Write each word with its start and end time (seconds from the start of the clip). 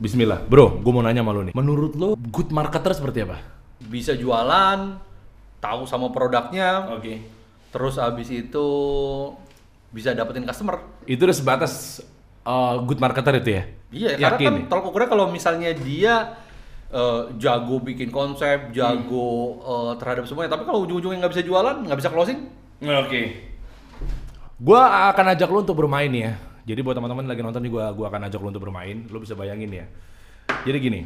Bismillah, 0.00 0.40
bro, 0.48 0.80
gue 0.80 0.92
mau 0.96 1.04
nanya 1.04 1.20
sama 1.20 1.36
lo 1.36 1.44
nih. 1.44 1.52
Menurut 1.52 1.92
lo, 1.92 2.16
good 2.16 2.48
marketer 2.56 2.96
seperti 2.96 3.20
apa? 3.28 3.36
Bisa 3.84 4.16
jualan, 4.16 4.96
tahu 5.60 5.84
sama 5.84 6.08
produknya, 6.08 6.88
Oke. 6.96 7.20
terus 7.68 8.00
abis 8.00 8.32
itu 8.32 8.66
bisa 9.92 10.16
dapetin 10.16 10.48
customer. 10.48 10.80
Itu 11.04 11.28
udah 11.28 11.36
sebatas 11.36 12.00
uh, 12.48 12.80
good 12.80 12.96
marketer 12.96 13.44
itu 13.44 13.50
ya? 13.60 13.62
Iya, 13.92 14.10
Yakin 14.16 14.24
karena 14.24 14.40
kan 14.40 14.54
ya? 14.56 14.66
tolak 14.72 14.84
ukurnya 14.88 15.08
kalau 15.12 15.26
misalnya 15.28 15.70
dia 15.76 16.14
eh, 16.88 17.22
jago 17.36 17.84
bikin 17.84 18.08
konsep, 18.08 18.72
jago 18.72 19.60
eh, 19.60 19.92
terhadap 20.00 20.24
semuanya, 20.24 20.56
tapi 20.56 20.64
kalau 20.64 20.88
ujung-ujungnya 20.88 21.28
nggak 21.28 21.32
bisa 21.36 21.44
jualan, 21.44 21.76
nggak 21.84 21.98
bisa 22.00 22.08
closing, 22.08 22.48
Oke. 22.80 23.52
Gua 24.56 25.12
akan 25.12 25.36
ajak 25.36 25.48
lo 25.52 25.60
untuk 25.60 25.76
bermain 25.76 26.08
ya. 26.08 26.40
Jadi 26.70 26.86
buat 26.86 26.94
teman-teman 26.94 27.26
lagi 27.26 27.42
nonton 27.42 27.66
nih 27.66 27.72
gua 27.74 28.06
akan 28.06 28.30
ajak 28.30 28.38
lo 28.38 28.48
untuk 28.54 28.62
bermain. 28.62 29.10
Lo 29.10 29.18
bisa 29.18 29.34
bayangin 29.34 29.70
ya. 29.74 29.86
Jadi 30.62 30.78
gini. 30.78 31.00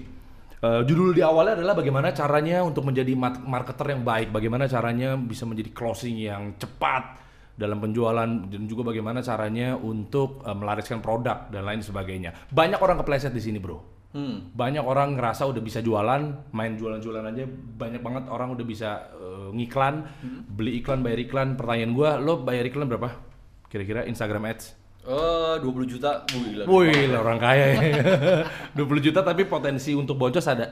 eh, 0.64 0.82
judul 0.84 1.12
di 1.12 1.20
awalnya 1.20 1.60
adalah 1.60 1.76
bagaimana 1.76 2.08
caranya 2.12 2.64
untuk 2.64 2.88
menjadi 2.88 3.12
marketer 3.44 3.96
yang 3.96 4.00
baik, 4.00 4.32
bagaimana 4.32 4.64
caranya 4.64 5.12
bisa 5.16 5.44
menjadi 5.44 5.72
closing 5.76 6.16
yang 6.16 6.56
cepat 6.56 7.20
dalam 7.54 7.78
penjualan 7.78 8.26
dan 8.26 8.62
juga 8.66 8.90
bagaimana 8.90 9.20
caranya 9.20 9.76
untuk 9.76 10.40
eh, 10.44 10.56
melariskan 10.56 11.04
produk 11.04 11.52
dan 11.52 11.68
lain 11.68 11.80
sebagainya. 11.84 12.48
Banyak 12.48 12.80
orang 12.80 12.96
kepleset 13.00 13.32
di 13.36 13.44
sini, 13.44 13.60
Bro. 13.60 13.78
hmm. 14.16 14.56
Banyak 14.56 14.84
orang 14.84 15.20
ngerasa 15.20 15.44
udah 15.44 15.62
bisa 15.62 15.84
jualan, 15.84 16.52
main 16.56 16.72
jualan-jualan 16.80 17.24
aja. 17.28 17.44
Banyak 17.50 18.00
banget 18.00 18.24
orang 18.32 18.56
udah 18.56 18.64
bisa 18.64 18.90
eh, 19.20 19.48
ngiklan, 19.52 19.94
beli 20.48 20.80
iklan, 20.80 21.04
bayar 21.04 21.20
iklan. 21.20 21.48
Pertanyaan 21.60 21.92
gua, 21.92 22.16
lo 22.16 22.40
bayar 22.40 22.64
iklan 22.66 22.88
berapa? 22.88 23.12
Kira-kira 23.68 24.08
Instagram 24.08 24.48
Ads? 24.48 24.83
Eh 25.04 25.54
20 25.60 25.84
juta, 25.86 26.24
wih. 26.32 26.64
Wih, 26.64 27.12
lah 27.12 27.20
orang 27.20 27.38
kaya 27.38 27.64
ya. 27.70 27.80
20 28.78 29.04
juta 29.04 29.20
tapi 29.20 29.44
potensi 29.44 29.92
untuk 29.92 30.16
boncos 30.16 30.48
ada? 30.48 30.66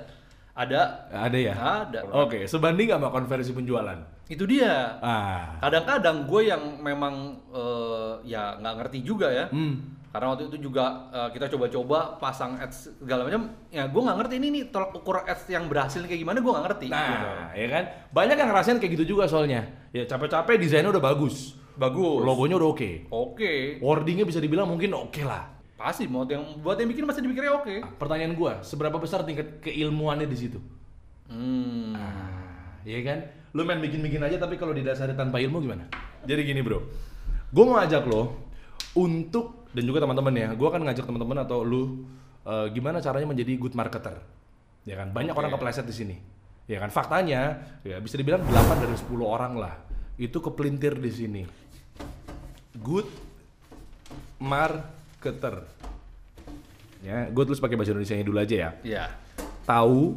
Ada, 0.53 1.09
Ada 1.09 1.39
ya? 1.41 1.55
ada. 1.57 2.05
Oke, 2.13 2.45
sebanding 2.45 2.93
nggak 2.93 3.01
sama 3.01 3.09
konversi 3.09 3.57
penjualan? 3.57 3.97
Itu 4.29 4.45
dia. 4.45 5.01
Ah, 5.01 5.57
Kadang-kadang 5.65 6.29
gue 6.29 6.43
yang 6.45 6.61
memang 6.77 7.41
eh, 7.49 8.13
ya 8.29 8.61
nggak 8.61 8.75
ngerti 8.85 8.99
juga 9.01 9.33
ya. 9.33 9.49
hmm. 9.49 10.05
Karena 10.13 10.37
waktu 10.37 10.53
itu 10.53 10.69
juga 10.69 11.09
eh, 11.09 11.29
kita 11.33 11.49
coba-coba 11.49 12.21
pasang 12.21 12.61
ads 12.61 13.01
segala 13.01 13.25
macam. 13.25 13.49
Ya 13.73 13.89
gue 13.89 13.97
nggak 14.05 14.17
ngerti 14.21 14.35
ini 14.45 14.49
nih 14.53 14.63
tolak 14.69 14.93
ukur 14.93 15.25
ads 15.25 15.49
yang 15.49 15.73
berhasil 15.73 16.05
kayak 16.05 16.21
gimana 16.21 16.45
gue 16.45 16.53
nggak 16.53 16.67
ngerti. 16.69 16.87
gitu. 16.93 17.01
Nah, 17.01 17.49
ya 17.57 17.69
kan? 17.73 17.85
Banyak 18.13 18.37
yang 18.37 18.49
ngerasain 18.53 18.77
kayak 18.77 18.93
gitu 19.01 19.17
juga 19.17 19.25
soalnya. 19.25 19.65
Ya 19.89 20.05
capek-capek 20.05 20.61
desainnya 20.61 20.93
udah 20.93 21.01
bagus. 21.01 21.57
Bagus. 21.83 22.23
Logonya 22.23 22.55
udah 22.63 22.71
oke. 22.71 22.91
Oke. 23.11 23.53
Wordingnya 23.83 24.23
bisa 24.23 24.39
dibilang 24.39 24.71
mungkin 24.71 24.95
oke 24.95 25.23
lah. 25.27 25.51
Pasti 25.75 26.07
mau 26.07 26.23
yang 26.23 26.63
buat 26.63 26.79
yang 26.79 26.87
bikin 26.95 27.03
pasti 27.11 27.27
dipikirnya 27.27 27.59
oke. 27.59 27.99
Pertanyaan 27.99 28.39
gua, 28.39 28.63
seberapa 28.63 29.03
besar 29.03 29.27
tingkat 29.27 29.59
keilmuannya 29.59 30.31
di 30.31 30.37
situ? 30.39 30.63
Hmm. 31.27 31.91
Ah, 31.99 32.79
iya 32.87 33.03
kan? 33.03 33.19
Lu 33.51 33.67
main 33.67 33.83
bikin-bikin 33.83 34.23
aja 34.23 34.39
tapi 34.39 34.55
kalau 34.55 34.71
didasari 34.71 35.19
tanpa 35.19 35.43
ilmu 35.43 35.59
gimana? 35.59 35.91
Jadi 36.23 36.41
gini, 36.47 36.63
Bro. 36.63 36.87
Gua 37.51 37.65
mau 37.67 37.79
ajak 37.83 38.07
lo 38.07 38.47
untuk 38.95 39.67
dan 39.75 39.83
juga 39.83 40.07
teman-teman 40.07 40.35
ya. 40.39 40.49
Gua 40.55 40.71
akan 40.71 40.87
ngajak 40.87 41.03
teman-teman 41.03 41.43
atau 41.43 41.67
lu 41.67 42.07
eh, 42.47 42.71
gimana 42.71 43.03
caranya 43.03 43.27
menjadi 43.27 43.59
good 43.59 43.75
marketer. 43.75 44.23
Ya 44.87 44.95
kan? 45.03 45.11
Banyak 45.11 45.35
Oke. 45.35 45.41
orang 45.43 45.51
kepleset 45.59 45.83
di 45.91 45.95
sini. 45.99 46.17
Ya 46.71 46.79
kan? 46.79 46.95
Faktanya 46.95 47.75
ya 47.83 47.99
bisa 47.99 48.15
dibilang 48.15 48.47
8 48.47 48.87
dari 48.87 48.95
10 48.95 49.19
orang 49.27 49.59
lah 49.59 49.75
itu 50.15 50.39
kepelintir 50.39 50.95
di 51.03 51.11
sini. 51.11 51.43
Good 52.73 53.09
marketer. 54.41 55.69
Ya, 57.03 57.27
gue 57.29 57.43
tulis 57.45 57.59
pakai 57.59 57.75
bahasa 57.75 57.91
Indonesia 57.91 58.15
dulu 58.23 58.39
aja 58.39 58.57
ya 58.57 58.71
Ya. 58.87 59.05
tahu 59.67 60.15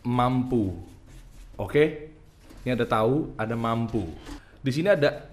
mampu. 0.00 0.72
Oke? 1.56 2.08
Ini 2.64 2.72
ada 2.74 2.88
tahu, 2.88 3.30
ada 3.36 3.52
mampu. 3.54 4.08
Di 4.64 4.72
sini 4.72 4.88
ada 4.90 5.28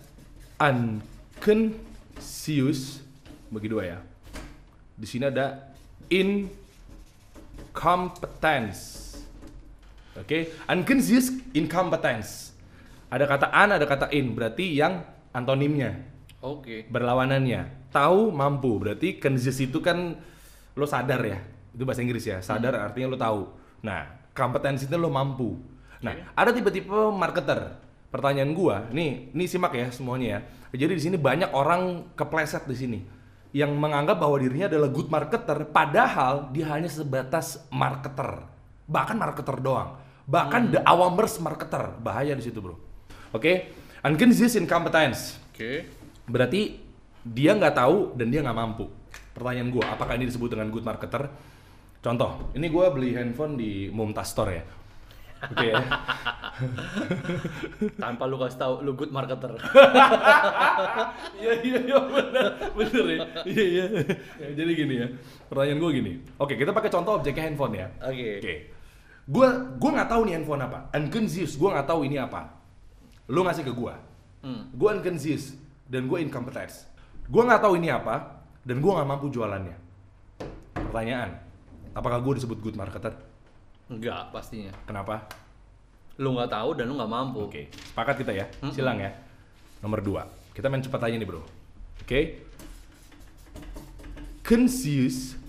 unconscious 0.62 1.82
bagi 3.50 3.68
dua 3.72 3.84
ya. 3.88 4.00
Di 4.94 5.08
sini 5.10 5.26
ada 5.32 5.74
incompetence. 7.74 9.16
Oke, 10.14 10.54
unconscious 10.70 11.34
incompetence. 11.58 12.54
Ada 13.10 13.26
kata 13.26 13.48
an, 13.50 13.70
ada 13.78 13.86
kata 13.90 14.14
in, 14.14 14.34
berarti 14.38 14.78
yang 14.78 15.02
antonimnya 15.34 15.98
Oke. 16.40 16.88
berlawanannya. 16.88 17.90
Tahu 17.90 18.30
mampu. 18.30 18.78
Berarti 18.80 19.18
conscious 19.18 19.60
itu 19.60 19.82
kan 19.82 20.18
lo 20.78 20.86
sadar 20.86 21.20
ya. 21.26 21.42
Itu 21.74 21.84
bahasa 21.84 22.06
Inggris 22.06 22.24
ya. 22.24 22.40
Sadar 22.40 22.78
artinya 22.78 23.12
lo 23.12 23.18
tahu. 23.18 23.42
Nah 23.84 24.30
kompetensi 24.32 24.86
itu 24.86 24.96
lo 24.96 25.10
mampu. 25.10 25.58
Nah 26.06 26.34
ada 26.38 26.54
tipe-tipe 26.54 26.94
marketer. 27.12 27.82
Pertanyaan 28.14 28.54
gua 28.54 28.86
nih 28.94 29.34
nih 29.34 29.48
simak 29.50 29.74
ya 29.74 29.90
semuanya 29.90 30.28
ya. 30.38 30.40
Jadi 30.86 30.94
di 30.98 31.02
sini 31.02 31.18
banyak 31.18 31.50
orang 31.54 32.14
kepleset 32.14 32.70
di 32.70 32.78
sini 32.78 33.00
yang 33.54 33.74
menganggap 33.78 34.18
bahwa 34.18 34.38
dirinya 34.42 34.66
adalah 34.70 34.90
good 34.90 35.10
marketer 35.14 35.70
padahal 35.70 36.50
dia 36.54 36.70
hanya 36.74 36.90
sebatas 36.90 37.66
marketer. 37.74 38.46
Bahkan 38.86 39.18
marketer 39.18 39.58
doang. 39.62 39.98
Bahkan 40.30 40.78
the 40.78 40.80
awamers 40.86 41.42
marketer. 41.42 41.94
Bahaya 42.02 42.38
di 42.38 42.42
situ 42.46 42.62
bro. 42.62 42.78
Oke 43.34 43.83
unconscious 44.04 44.60
incompetence 44.60 45.44
Oke. 45.54 45.86
Berarti 46.26 46.82
dia 47.22 47.54
nggak 47.54 47.78
tahu 47.78 48.18
dan 48.18 48.34
dia 48.34 48.42
nggak 48.42 48.58
mampu. 48.58 48.90
Pertanyaan 49.38 49.70
gue, 49.70 49.86
apakah 49.86 50.18
ini 50.18 50.26
disebut 50.26 50.58
dengan 50.58 50.74
good 50.74 50.82
marketer? 50.82 51.30
Contoh, 52.02 52.50
ini 52.58 52.74
gue 52.74 52.86
beli 52.90 53.14
handphone 53.14 53.54
di 53.54 53.88
Mumtaz 53.94 54.34
Store 54.34 54.50
ya. 54.50 54.66
Oke 55.44 55.66
ya. 55.70 55.78
Tanpa 58.02 58.24
lu 58.26 58.42
kasih 58.42 58.58
tahu 58.58 58.74
lu 58.82 58.98
good 58.98 59.14
marketer. 59.14 59.54
Iya 61.44 61.60
iya 61.60 61.78
iya 61.84 62.00
bener 62.00 62.48
bener 62.72 63.06
ya. 63.06 63.20
Iya 63.44 63.64
iya. 63.68 63.86
Ya, 64.40 64.48
Jadi 64.56 64.72
gini 64.74 64.96
ya. 65.04 65.08
Pertanyaan 65.52 65.80
gue 65.84 65.92
gini. 66.00 66.12
Oke 66.40 66.56
kita 66.56 66.72
pakai 66.72 66.90
contoh 66.90 67.20
objeknya 67.20 67.52
handphone 67.52 67.76
ya. 67.76 67.88
Oke. 68.00 68.30
Oke. 68.40 68.56
Gue 69.28 69.48
gue 69.78 69.90
nggak 69.92 70.10
tahu 70.10 70.22
nih 70.24 70.34
handphone 70.40 70.64
apa. 70.64 70.80
Unconscious. 70.96 71.60
Gue 71.60 71.70
nggak 71.76 71.88
tahu 71.92 72.08
ini 72.08 72.16
apa. 72.16 72.63
Lu 73.32 73.44
ngasih 73.44 73.64
ke 73.64 73.72
gue. 73.72 73.94
Hmm. 74.44 74.68
Gue 74.76 74.90
unconscious 74.92 75.56
dan 75.88 76.12
gue 76.12 76.20
incompetence. 76.20 76.88
Gue 77.28 77.44
nggak 77.44 77.64
tahu 77.64 77.80
ini 77.80 77.88
apa 77.88 78.44
dan 78.68 78.84
gue 78.84 78.92
nggak 78.92 79.08
mampu 79.08 79.32
jualannya. 79.32 79.78
Pertanyaan, 80.76 81.40
apakah 81.96 82.20
gue 82.20 82.44
disebut 82.44 82.60
good 82.60 82.76
marketer? 82.76 83.16
Enggak 83.88 84.32
pastinya. 84.36 84.72
Kenapa? 84.84 85.28
Lu 86.20 86.36
nggak 86.36 86.52
tahu 86.52 86.70
dan 86.76 86.92
lu 86.92 87.00
nggak 87.00 87.12
mampu. 87.12 87.48
Oke, 87.48 87.72
sepakat 87.72 88.16
kita 88.22 88.32
ya. 88.36 88.46
Mm-mm. 88.60 88.74
Silang 88.76 89.00
ya. 89.00 89.12
Nomor 89.80 90.00
dua, 90.04 90.28
kita 90.56 90.68
main 90.72 90.84
cepat 90.84 91.08
aja 91.08 91.16
nih 91.16 91.28
bro. 91.28 91.44
Oke. 92.04 92.44
Conscious 94.44 95.40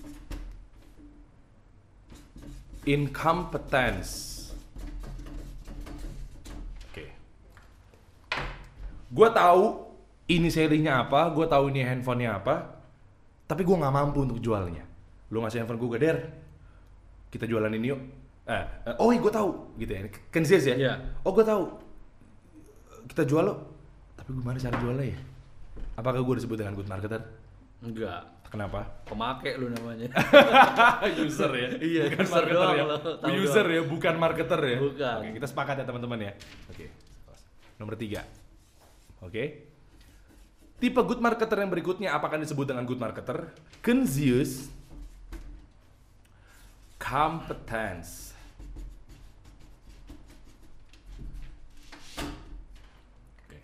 incompetence. 2.87 4.34
Gue 9.15 9.29
tahu 9.31 9.63
ini 10.27 10.51
serinya 10.51 11.07
apa, 11.07 11.31
gue 11.31 11.47
tahu 11.47 11.71
ini 11.71 11.87
handphonenya 11.87 12.43
apa, 12.43 12.55
tapi 13.47 13.63
gue 13.63 13.75
nggak 13.79 13.95
mampu 13.95 14.27
untuk 14.27 14.43
jualnya. 14.43 14.83
Lu 15.31 15.39
ngasih 15.39 15.63
handphone 15.63 15.79
gue, 15.79 15.99
Der, 16.01 16.17
kita 17.31 17.47
jualan 17.47 17.71
ini 17.71 17.95
yuk. 17.95 18.01
Eh, 18.45 18.63
eh, 18.91 18.95
oh, 18.99 19.09
gue 19.09 19.31
tahu, 19.31 19.79
gitu 19.79 19.91
ya. 19.95 19.99
Conscious 20.29 20.65
ya. 20.67 20.75
Iya. 20.75 20.93
Oh, 21.23 21.31
gue 21.31 21.47
tahu. 21.47 21.63
Kita 23.07 23.23
jual 23.23 23.47
lo. 23.47 23.55
Tapi 24.19 24.35
gimana 24.35 24.59
cara 24.59 24.75
jualnya 24.83 25.05
ya? 25.15 25.17
Apakah 25.95 26.19
gue 26.19 26.35
disebut 26.43 26.57
dengan 26.59 26.75
good 26.75 26.91
marketer? 26.91 27.23
Enggak. 27.79 28.35
Kenapa? 28.51 28.87
Pemakai 29.07 29.57
lu 29.57 29.67
namanya. 29.71 30.11
user 31.25 31.51
ya. 31.51 31.69
Iya, 31.75 32.03
bukan 32.07 32.23
user 32.23 32.35
marketer 32.35 32.55
doang 32.55 32.75
ya. 32.77 32.83
lo, 32.85 32.97
user 33.35 33.65
doang. 33.67 33.75
ya, 33.75 33.81
bukan 33.83 34.15
marketer 34.15 34.59
ya. 34.63 34.77
Bukan. 34.79 35.15
Oke, 35.19 35.29
kita 35.41 35.47
sepakat 35.49 35.75
ya 35.81 35.85
teman-teman 35.87 36.19
ya. 36.21 36.33
Oke. 36.71 36.85
Nomor 37.75 37.95
tiga. 37.99 38.23
Oke. 39.23 39.71
Tipe 40.75 40.99
good 41.07 41.23
marketer 41.23 41.55
yang 41.63 41.71
berikutnya 41.71 42.11
apakah 42.11 42.35
disebut 42.35 42.67
dengan 42.67 42.83
good 42.83 42.99
marketer? 42.99 43.55
Conscious 43.79 44.67
competence. 46.99 48.35
Oke. 53.45 53.59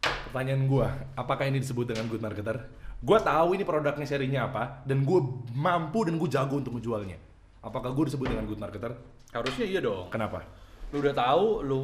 Pertanyaan 0.00 0.64
gua, 0.64 0.88
apakah 1.12 1.44
ini 1.50 1.60
disebut 1.60 1.92
dengan 1.92 2.08
good 2.08 2.24
marketer? 2.24 2.56
Gua 3.02 3.18
tahu 3.18 3.58
ini 3.58 3.66
produknya 3.66 4.06
serinya 4.06 4.46
apa 4.46 4.86
dan 4.86 5.02
gue 5.02 5.20
mampu 5.58 6.06
dan 6.06 6.22
gue 6.22 6.30
jago 6.30 6.62
untuk 6.62 6.78
menjualnya. 6.78 7.18
Apakah 7.58 7.90
gue 7.90 8.06
disebut 8.06 8.30
dengan 8.30 8.46
good 8.46 8.62
marketer? 8.62 8.94
Harusnya 9.34 9.66
iya 9.66 9.82
dong. 9.82 10.06
Kenapa? 10.06 10.46
Lu 10.92 11.00
udah 11.00 11.14
tahu, 11.16 11.64
lu 11.64 11.80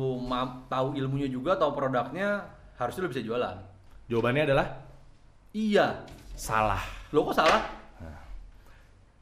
tahu 0.69 0.93
ilmunya 0.95 1.33
juga, 1.33 1.57
tahu 1.57 1.73
produknya, 1.73 2.45
harusnya 2.77 3.01
lu 3.03 3.11
bisa 3.11 3.25
jualan. 3.25 3.57
Jawabannya 4.13 4.43
adalah 4.45 4.67
Iya. 5.57 6.05
salah. 6.37 6.85
Lo 7.11 7.25
kok 7.25 7.37
salah? 7.41 7.81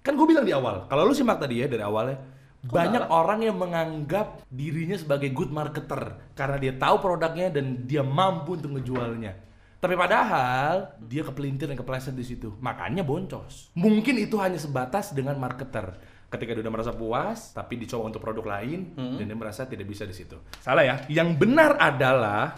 kan 0.07 0.15
gue 0.15 0.23
bilang 0.23 0.47
di 0.47 0.55
awal, 0.55 0.87
kalau 0.87 1.03
lu 1.03 1.11
simak 1.11 1.43
tadi 1.43 1.59
ya 1.59 1.67
dari 1.67 1.83
awalnya, 1.83 2.15
banyak 2.63 3.11
salah? 3.11 3.27
orang 3.27 3.43
yang 3.43 3.59
menganggap 3.59 4.39
dirinya 4.47 4.95
sebagai 4.95 5.35
good 5.35 5.51
marketer 5.51 6.15
karena 6.39 6.63
dia 6.63 6.79
tahu 6.79 7.03
produknya 7.03 7.51
dan 7.51 7.83
dia 7.91 8.07
mampu 8.07 8.55
untuk 8.55 8.79
ngejualnya. 8.79 9.35
Tapi 9.83 9.95
padahal 9.99 10.95
dia 11.03 11.27
kepelintir 11.27 11.67
dan 11.67 11.75
kepleset 11.75 12.15
di 12.15 12.23
situ. 12.23 12.55
Makanya 12.63 13.03
boncos. 13.03 13.75
Mungkin 13.75 14.15
itu 14.23 14.39
hanya 14.39 14.63
sebatas 14.63 15.11
dengan 15.11 15.37
marketer. 15.43 15.99
Ketika 16.27 16.59
dia 16.59 16.63
udah 16.67 16.75
merasa 16.75 16.91
puas, 16.91 17.55
tapi 17.55 17.79
dicoba 17.79 18.11
untuk 18.11 18.19
produk 18.19 18.59
lain 18.59 18.93
dan 18.99 19.25
dia 19.31 19.39
merasa 19.39 19.63
tidak 19.63 19.87
bisa 19.87 20.03
di 20.03 20.15
situ. 20.15 20.35
Salah 20.59 20.83
ya. 20.83 20.97
Yang 21.07 21.39
benar 21.39 21.79
adalah 21.79 22.51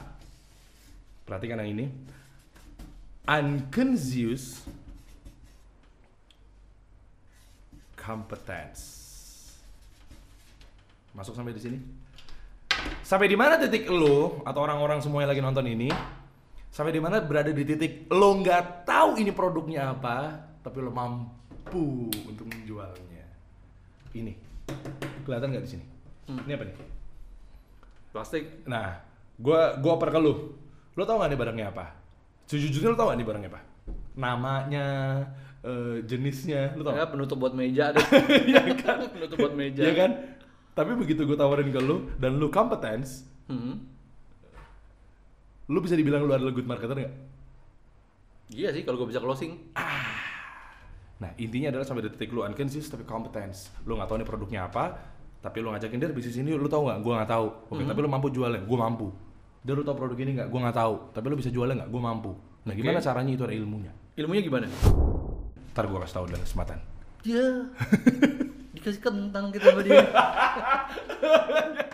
perhatikan 1.29 1.61
yang 1.61 1.77
ini. 1.77 1.87
Unconscious 3.29 4.65
competence. 8.09 8.81
Masuk 11.13 11.37
sampai 11.37 11.53
di 11.53 11.61
sini. 11.61 11.79
Sampai 13.05 13.29
di 13.29 13.37
mana 13.37 13.61
titik 13.61 13.85
lo 13.91 14.41
atau 14.49 14.61
orang-orang 14.65 15.05
semua 15.05 15.27
yang 15.27 15.31
lagi 15.35 15.43
nonton 15.45 15.67
ini? 15.69 15.91
Sampai 16.73 16.95
di 16.95 17.03
mana 17.03 17.21
berada 17.21 17.53
di 17.53 17.65
titik 17.67 18.07
lo 18.09 18.39
nggak 18.39 18.87
tahu 18.87 19.19
ini 19.21 19.35
produknya 19.35 19.93
apa, 19.93 20.41
tapi 20.63 20.79
lo 20.79 20.95
mampu 20.95 22.07
untuk 22.29 22.47
menjualnya. 22.49 23.18
Ini 24.15 24.33
kelihatan 25.25 25.53
nggak 25.53 25.65
di 25.65 25.71
sini? 25.77 25.85
Ini 26.29 26.53
apa 26.55 26.65
nih? 26.65 26.77
Plastik. 28.13 28.45
Nah, 28.65 29.01
gua 29.37 29.77
gua 29.81 29.97
oper 29.97 30.09
ke 30.09 30.21
lu. 30.21 30.35
Lo 30.97 31.07
tau 31.07 31.23
gak 31.23 31.31
nih 31.31 31.39
barangnya 31.39 31.67
apa? 31.71 31.95
Sejujurnya 32.51 32.91
lo 32.91 32.99
tau 32.99 33.09
gak 33.13 33.19
nih 33.23 33.29
barangnya 33.29 33.51
apa? 33.55 33.61
Namanya, 34.19 34.87
eh, 35.63 36.03
jenisnya, 36.03 36.75
lo 36.75 36.83
tau? 36.83 36.97
Ya 36.99 37.07
penutup 37.07 37.39
buat 37.39 37.55
meja 37.55 37.95
deh. 37.95 38.03
Iya 38.51 38.75
kan? 38.75 39.07
penutup 39.07 39.39
buat 39.39 39.55
meja. 39.55 39.87
Iya 39.87 39.95
kan? 39.95 40.11
Tapi 40.75 40.99
begitu 40.99 41.23
gue 41.23 41.39
tawarin 41.39 41.71
ke 41.71 41.79
lu 41.79 42.11
dan 42.19 42.39
lu 42.39 42.51
competence, 42.51 43.27
Hmm. 43.47 43.81
lu 45.69 45.79
bisa 45.81 45.97
dibilang 45.97 46.25
lu 46.25 46.33
adalah 46.35 46.53
good 46.53 46.67
marketer 46.67 46.99
nggak? 46.99 47.15
Iya 48.53 48.73
sih 48.73 48.83
kalau 48.83 49.01
gue 49.01 49.09
bisa 49.13 49.21
closing. 49.21 49.55
Nah 51.19 51.31
intinya 51.35 51.75
adalah 51.75 51.87
sampai 51.87 52.07
detik 52.07 52.31
lu 52.31 52.47
unconscious 52.47 52.87
tapi 52.87 53.03
competence. 53.03 53.75
Lu 53.83 53.99
nggak 53.99 54.09
tahu 54.09 54.19
nih 54.23 54.29
produknya 54.29 54.61
apa, 54.71 54.85
tapi 55.43 55.63
lu 55.63 55.75
ngajakin 55.75 55.99
dia 55.99 56.11
bisnis 56.15 56.39
ini 56.39 56.55
lu 56.55 56.71
tahu 56.71 56.87
nggak? 56.87 56.99
Gue 57.03 57.13
nggak 57.15 57.31
tahu. 57.31 57.47
Oke, 57.75 57.83
tapi 57.83 58.01
lu 58.03 58.09
mampu 58.11 58.29
jualnya? 58.31 58.63
Gue 58.63 58.79
mampu. 58.79 59.09
Dia 59.63 59.75
lu 59.75 59.83
tahu 59.83 59.97
produk 59.99 60.19
ini 60.23 60.31
nggak? 60.39 60.49
Gue 60.51 60.61
nggak 60.63 60.77
tahu. 60.79 60.95
Tapi 61.15 61.27
lu 61.27 61.37
bisa 61.39 61.51
jualnya 61.51 61.75
nggak? 61.83 61.91
Gue 61.91 62.03
mampu. 62.03 62.33
Nah 62.67 62.73
Oke. 62.75 62.79
gimana 62.83 62.99
caranya 63.03 63.33
itu 63.35 63.43
ada 63.43 63.55
ilmunya? 63.55 63.93
Ilmunya 64.15 64.43
gimana? 64.43 64.67
Ntar 65.75 65.85
gue 65.87 65.99
kasih 66.03 66.17
tahu 66.19 66.25
dalam 66.31 66.43
kesempatan. 66.43 66.79
Dia 67.27 67.45
dikasih 68.79 69.03
kentang 69.03 69.51
kita 69.51 69.75
sama 69.75 69.83
dia. 69.83 70.07